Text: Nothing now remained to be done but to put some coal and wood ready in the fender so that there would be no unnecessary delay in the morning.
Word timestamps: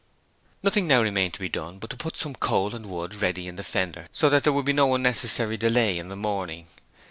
Nothing 0.63 0.87
now 0.87 1.03
remained 1.03 1.35
to 1.35 1.39
be 1.39 1.47
done 1.47 1.77
but 1.77 1.91
to 1.91 1.95
put 1.95 2.17
some 2.17 2.33
coal 2.33 2.73
and 2.73 2.87
wood 2.87 3.13
ready 3.13 3.47
in 3.47 3.55
the 3.55 3.63
fender 3.63 4.09
so 4.11 4.31
that 4.31 4.43
there 4.43 4.51
would 4.53 4.65
be 4.65 4.73
no 4.73 4.95
unnecessary 4.95 5.57
delay 5.57 5.99
in 5.99 6.07
the 6.09 6.15
morning. 6.15 6.65